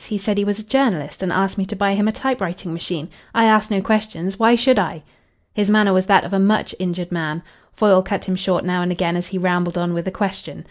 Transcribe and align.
He 0.03 0.17
said 0.17 0.39
he 0.39 0.43
was 0.45 0.57
a 0.57 0.63
journalist 0.63 1.21
and 1.21 1.31
asked 1.31 1.59
me 1.59 1.65
to 1.67 1.75
buy 1.75 1.93
him 1.93 2.07
a 2.07 2.11
typewriting 2.11 2.73
machine. 2.73 3.07
I 3.35 3.45
asked 3.45 3.69
no 3.69 3.83
questions. 3.83 4.39
Why 4.39 4.55
should 4.55 4.79
I?" 4.79 5.03
His 5.53 5.69
manner 5.69 5.93
was 5.93 6.07
that 6.07 6.23
of 6.23 6.33
a 6.33 6.39
much 6.39 6.73
injured 6.79 7.11
man. 7.11 7.43
Foyle 7.71 8.01
cut 8.01 8.25
him 8.25 8.35
short 8.35 8.65
now 8.65 8.81
and 8.81 8.91
again 8.91 9.15
as 9.15 9.27
he 9.27 9.37
rambled 9.37 9.77
on 9.77 9.93
with 9.93 10.07
a 10.07 10.11
question. 10.11 10.59